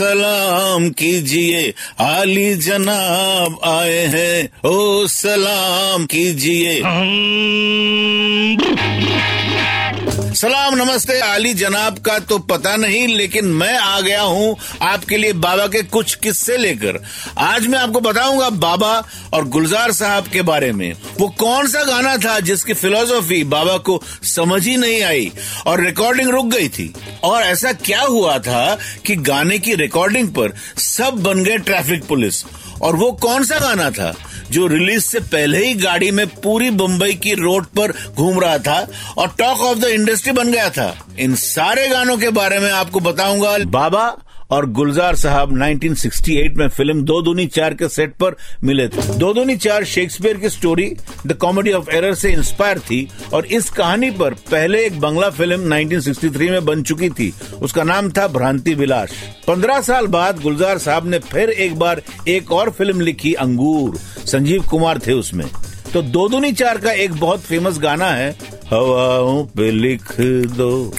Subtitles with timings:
[0.00, 6.82] सलाम कीजिए। आली जनाब आए हैं। ओ सलाम कीजिए।
[10.30, 15.32] सलाम, नमस्ते आली जनाब का तो पता नहीं, लेकिन मैं आ गया हूँ आपके लिए
[15.32, 17.00] बाबा के कुछ किस्से लेकर।
[17.38, 18.92] आज मैं आपको बताऊँगा बाबा
[19.34, 24.00] और गुलजार साहब के बारे में। वो कौन सा गाना था जिसकी फिलोसॉफी बाबा को
[24.36, 25.30] समझ ही नहीं आई
[25.66, 26.92] और रिकॉर्डिंग रुक गई थी?
[27.24, 32.44] और ऐसा क्या हुआ था कि गाने की रिकॉर्डिंग पर सब बन गए ट्रैफ़िक पुलिस
[32.82, 34.14] और वो कौन सा गाना था?
[34.50, 38.88] जो रिलीज़ से पहले ही गाड़ी में पूरी मुंबई की रोड पर घूम रहा था
[39.18, 43.00] और टॉक ऑफ़ द इंडस्ट्री बन गया था। इन सारे गानों के बारे में आपको
[43.00, 44.16] बताऊँगा। बाबा
[44.50, 49.32] और गुलजार साहब 1968 में फ़िल्म दो दूनी चार के सेट पर मिले थे। दो
[49.34, 54.10] दूनी चार शेक्सपियर की story, the comedy of error से इंस्पायर थी और इस कहानी
[54.10, 59.12] पर पहले एक बंगला फ़िल्म 1963 में बन चुकी थी। उसका नाम था भ्रांति विलास।
[59.46, 64.62] पंद्रह साल बाद गुलजार साहब ने फिर एक बार एक और फ़िल्म लिखी, अंगूर। संजीव
[64.62, 65.46] कुमार थे उसमें।
[65.92, 68.30] तो दो दूनी चार का एक बहुत फ़ेमस गाना है,
[68.70, 70.14] हवाओं पे लिख
[70.56, 70.92] दो,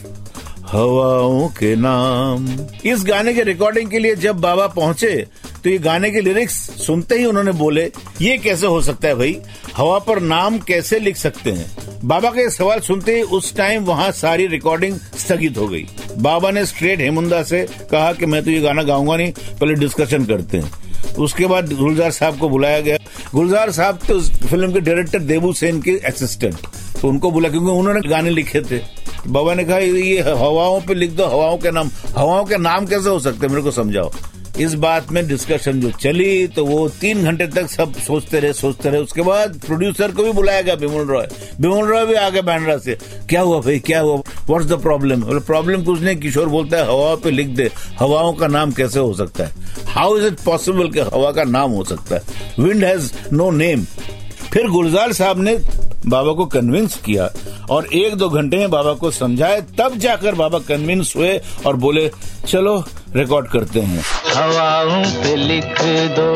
[0.68, 2.48] हवाओं के नाम।
[2.86, 5.16] इस गाने के रिकॉर्डिंग के लिए जब बाबा पहुँचे
[5.64, 7.84] तो ये गाने के लिरिक्स सुनते ही उन्होंने बोले,
[8.22, 9.38] ये कैसे हो सकता है भाई?
[9.78, 11.72] हवा पर नाम कैसे लिख सकते हैं?
[12.06, 15.86] बाबा का सवाल सुनते ही उस टाइम वहाँ सारी रिकॉर्डिंग स्थगित हो गई।
[16.18, 20.26] बाबा ने स्ट्रेट हेमुंदा से कहा कि, मैं तो ये गाना गाऊँगा नहीं, पहले डिस्कशन
[20.26, 20.72] करते हैं।
[21.18, 22.98] उसके बाद गुलजार साहब को बुलाया गया।
[23.34, 26.56] गुलजार साहब तो फ़िल्म के डायरेक्टर देबू सेन के असिस्टेंट
[27.02, 28.80] तो उनको बुला, क्योंकि उन्होंने गाने लिखे थे।
[29.28, 33.10] बाबा ने कहा, ये हवाओं पे लिख दो, हवाओं के नाम, हवाओं के नाम कैसे
[33.10, 34.12] हो सकते मेरे को समझाओ।
[34.60, 38.90] इस बात में डिस्कशन जो चली तो वो तीन घंटे तक सब सोचते रहे सोचते
[38.90, 41.28] रहे। उसके बाद प्रोड्यूसर को भी बुलाया गया, बिमल रॉय।
[41.62, 42.98] बिमल रॉय भी आगे बैंड्रा से,
[43.30, 44.21] क्या हुआ भाई, क्या हुआ?
[44.48, 47.70] व्हाट्स द प्रॉब्लम प्रॉब्लम कुछ नहीं किशोर बोलता है हवा पे लिख दे।
[48.00, 49.52] हवाओं का नाम कैसे हो सकता है?
[49.88, 52.22] हाउ इज़ इट पॉसिबल कि हवा का नाम हो सकता है?
[52.60, 53.86] विंड हैज़ नो नेम
[54.52, 55.58] फिर गुलजार साहब ने
[56.06, 57.30] बाबा को कन्विंस किया
[57.70, 62.10] और एक दो घंटे में बाबा को समझाए तब जाकर बाबा कन्विंस हुए और बोले
[62.48, 62.84] चलो
[63.16, 64.04] रिकॉर्ड करते हैं.
[64.36, 65.82] हवाओं पे लिख
[66.18, 66.34] दो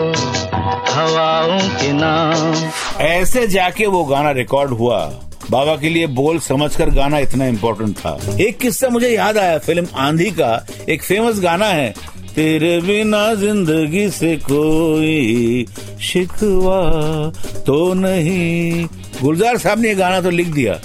[0.93, 2.69] हवाओं के नाम।
[3.01, 5.13] ऐसे जाके वो गाना रिकॉर्ड हुआ।
[5.51, 9.87] बाबा के लिए बोल समझकर गाना इतना इम्पोर्टेंट था। एक किस्सा मुझे याद आया, फ़िल्म
[9.97, 11.93] आंधी का। एक फ़ेमस गाना है,
[12.35, 15.65] तेरे बिना ज़िंदगी से कोई
[16.01, 16.81] शिकवा
[17.65, 18.85] तो नहीं।
[19.21, 20.79] गुलजार साहब ने ये गाना तो लिख दिया।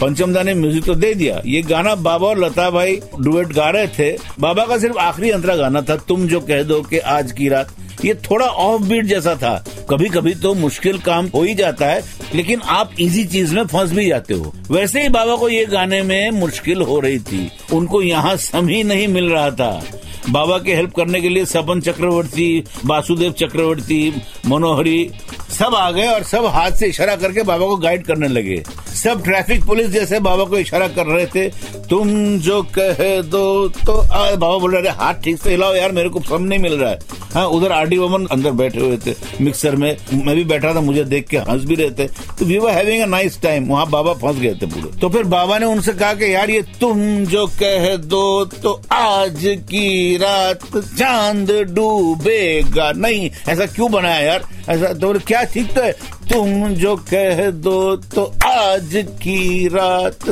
[0.00, 3.86] पंचमदा ने म्यूज़िक तो दे दिया। ये गाना बाबा और लता भाई डुएट गा रहे
[3.88, 4.10] थे।
[4.40, 7.74] बाबा का सिर्फ़ आखिरी अंतरा गाना था, तुम जो कह दो कि आज की रात।
[8.04, 12.02] ये थोड़ा ऑफ़ बीट जैसा था। कभी कभी तो मुश्किल काम हो ही जाता है,
[12.34, 16.02] लेकिन आप इजी चीज़ में फंस भी जाते हो। वैसे ही बाबा को ये गाने
[16.02, 19.84] में मुश्किल हो रही थी। उनको यहाँ सम ही नहीं मिल रहा था।
[20.30, 24.12] बाबा के हेल्प करने के लिए सपन चक्रवर्ती, वासुदेव चक्रवर्ती,
[24.46, 25.10] मनोहरी
[25.50, 28.62] सब आ गए और सब हाथ से इशारा करके बाबा को गाइड करने लगे।
[28.94, 31.48] सब ट्रैफ़िक पुलिस जैसे बाबा को इशारा कर रहे थे।
[31.88, 32.08] तुम
[32.38, 36.20] जो कह दो तो आ, बाबा बोल रहे हाथ ठीक से हिलाओ यार मेरे को
[36.20, 36.98] समझ नहीं मिल रहा है।
[37.34, 40.80] हाँ उधर आर डी वमन अंदर बैठे हुए थे मिक्सर में। मैं भी बैठा था
[40.80, 42.06] मुझे देख के हंस भी रहे थे।
[42.38, 45.24] तो we were having a nice time वहाँ बाबा फंस गए थे पूरे। तो फिर
[45.34, 50.66] बाबा ने उनसे कहा कि यार ये तुम जो कह दो तो आज की रात
[50.78, 54.44] चाँद डूबेगा। नहीं ऐसा क्यों बनाया यार?
[54.68, 55.92] ऐसा तो क्या ठीक तो है
[56.28, 60.28] तुम जो कह दो तो आज की रात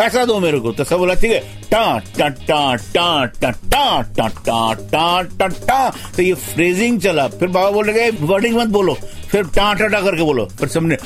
[0.00, 1.40] ऐसा दो मेरे को तो सब बोला ठीक है
[1.70, 7.28] टा टा टा टा टा टा टा टा टा टा टा तो ये फ्रेजिंग चला
[7.30, 8.94] फिर बाबा बोल रहे वर्डिंग मत बोलो
[9.30, 10.96] फिर टा टा टा करके बोलो फिर सबने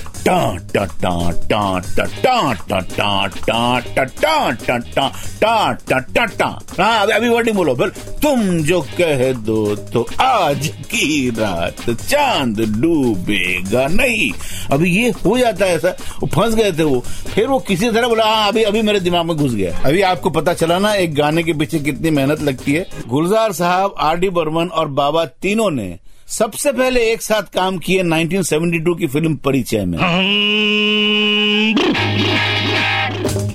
[7.12, 7.88] अभी वर्डिंग बोलो फिर
[8.22, 14.30] तुम जो कह दो तो आज की रात चाँद डूबेगा नहीं
[14.72, 15.90] अभी ये हो जाता है ऐसा
[16.26, 17.00] फंस गए थे वो
[17.34, 20.30] फिर वो किसी तरह बोला हाँ अभी अभी मेरे दिमाग में घुस गया अभी आपको
[20.30, 24.28] पता चला ना एक गाने के पीछे कितनी मेहनत लगती है गुलजार साहब आर डी
[24.30, 29.84] बर्मन और बाबा तीनों ने सबसे पहले एक साथ काम किए 1972 की फ़िल्म परिचय
[29.84, 29.98] में।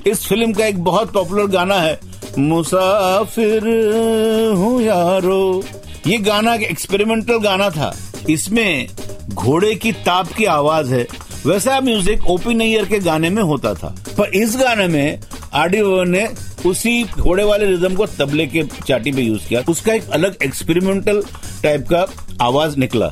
[0.06, 2.00] इस फ़िल्म का एक बहुत पॉपुलर गाना है,
[2.38, 3.62] मुसाफिर
[4.56, 5.64] हूँ यारो।
[6.06, 7.96] ये गाना एक एक्सपेरिमेंटल गाना था।
[8.30, 8.88] इसमें
[9.28, 11.06] घोड़े की ताप की आवाज़ है।
[11.46, 15.20] वैसा म्यूज़िक ओपी नैयर के गाने में होता था। पर इस गाने में
[15.54, 16.28] आडियो ने
[16.66, 21.22] उसी घोड़े वाले रिदम को तबले के चाटी पे यूज़ किया। उसका एक अलग एक्सपेरिमेंटल
[21.62, 22.06] टाइप का
[22.40, 23.10] आवाज़ निकला।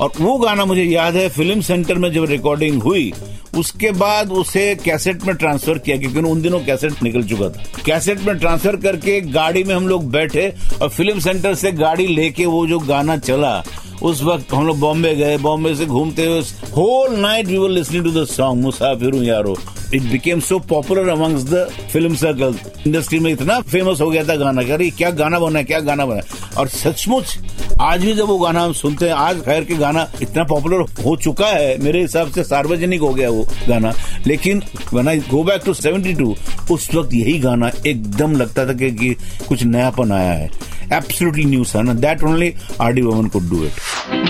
[0.00, 3.12] और वो गाना मुझे याद है फ़िल्म सेंटर में जब रिकॉर्डिंग हुई,
[3.58, 8.20] उसके बाद उसे कैसेट में ट्रांसफ़र किया, क्योंकि उन दिनों कैसेट निकल चुका था। कैसेट
[8.20, 10.48] में ट्रांसफ़र करके गाड़ी में हम लोग बैठे
[10.82, 13.62] और फ़िल्म सेंटर से गाड़ी लेके वो जो गाना चला
[14.02, 16.40] उस वक्त हम लोग बॉम्बे गए बॉम्बे से घूमते हुए
[16.76, 19.56] whole night we were listening to the song Musafir Yaaro.
[19.94, 22.54] It became so popular amongst the film circle
[22.86, 26.20] industry में इतना फ़ेमस हो गया था गाना अरे क्या गाना बना क्या गाना बना
[26.58, 27.38] और सचमुच
[27.80, 31.16] आज भी जब वो गाना हम सुनते हैं आज खैर के गाना इतना पॉपुलर हो
[31.16, 33.92] चुका है मेरे हिसाब से सार्वजनिक हो गया वो गाना।
[34.26, 34.62] लेकिन
[34.92, 39.16] when I go back to 72 उस वक्त यही गाना एकदम लगता था कि, कि
[39.48, 40.50] कुछ नयापन आया है।
[40.92, 43.72] Absolutely new sound that only R D वमन कुड डू इट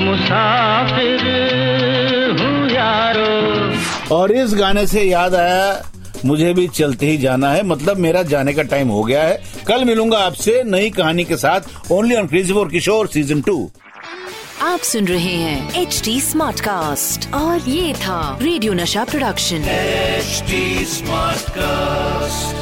[0.00, 1.24] मुसाफिर
[2.40, 5.82] हूँ यारो। और इस गाने से याद आया
[6.24, 9.84] मुझे भी चलते ही जाना है। मतलब मेरा जाने का टाइम हो गया है। कल
[9.84, 13.70] मिलूँगा आपसे नई कहानी के साथ। Only on crazy for Kishore season two
[14.62, 20.84] आप सुन रहे हैं एच डी स्मार्ट कास्ट और ये था radio Nasha production HD
[20.86, 22.59] smart cast